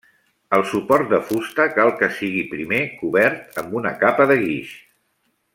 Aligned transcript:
El 0.57 0.63
suport 0.69 1.11
de 1.11 1.19
fusta 1.27 1.67
cal 1.75 1.93
que 2.01 2.09
sigui 2.21 2.41
primer 2.55 2.81
cobert 3.05 3.63
amb 3.65 3.79
una 3.83 3.97
capa 4.05 4.31
de 4.33 4.43
guix. 4.45 4.77